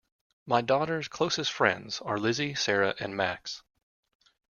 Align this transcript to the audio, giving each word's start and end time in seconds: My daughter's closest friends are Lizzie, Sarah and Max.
My 0.47 0.61
daughter's 0.61 1.07
closest 1.07 1.51
friends 1.51 2.01
are 2.03 2.17
Lizzie, 2.17 2.55
Sarah 2.55 2.95
and 2.99 3.15
Max. 3.15 3.61